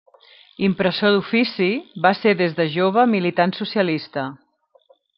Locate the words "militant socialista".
3.15-4.29